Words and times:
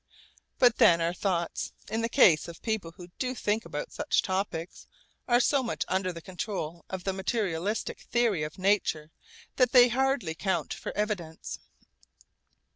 But 0.57 0.77
then 0.77 0.99
our 0.99 1.13
thoughts 1.13 1.73
in 1.87 2.01
the 2.01 2.09
case 2.09 2.47
of 2.47 2.59
people 2.63 2.93
who 2.93 3.09
do 3.19 3.35
think 3.35 3.65
about 3.65 3.91
such 3.91 4.23
topics 4.23 4.87
are 5.27 5.39
so 5.39 5.61
much 5.61 5.85
under 5.87 6.11
the 6.11 6.23
control 6.23 6.83
of 6.89 7.03
the 7.03 7.13
materialistic 7.13 7.99
theory 7.99 8.41
of 8.41 8.57
nature 8.57 9.11
that 9.57 9.73
they 9.73 9.89
hardly 9.89 10.33
count 10.33 10.73
for 10.73 10.91
evidence. 10.97 11.59